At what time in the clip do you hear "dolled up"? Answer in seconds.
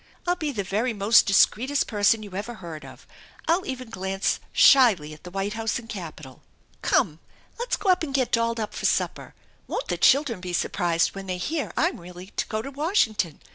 8.31-8.73